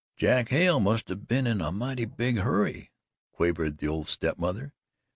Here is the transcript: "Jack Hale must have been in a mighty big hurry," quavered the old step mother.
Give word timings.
"Jack 0.17 0.49
Hale 0.49 0.79
must 0.79 1.09
have 1.09 1.27
been 1.27 1.45
in 1.45 1.61
a 1.61 1.71
mighty 1.71 2.05
big 2.05 2.37
hurry," 2.37 2.89
quavered 3.31 3.77
the 3.77 3.87
old 3.87 4.07
step 4.07 4.39
mother. 4.39 4.73